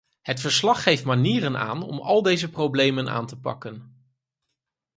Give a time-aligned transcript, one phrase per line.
[0.21, 4.05] Het verslag geeft manieren aan om al deze problemen aan te pakken.